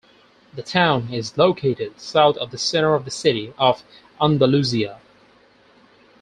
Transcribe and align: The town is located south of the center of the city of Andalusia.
The 0.55 0.63
town 0.63 1.09
is 1.13 1.37
located 1.37 2.01
south 2.01 2.35
of 2.37 2.49
the 2.49 2.57
center 2.57 2.95
of 2.95 3.05
the 3.05 3.11
city 3.11 3.53
of 3.59 3.83
Andalusia. 4.19 4.99